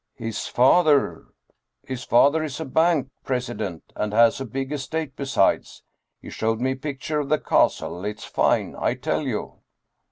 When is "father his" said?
0.47-2.03